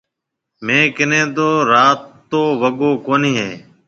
ميه 0.65 0.83
ڪنَي 0.97 1.21
تو 1.35 1.47
راتو 1.71 2.41
وگو 2.61 2.91
ڪونَي 3.05 3.31
هيَ۔ 3.41 3.51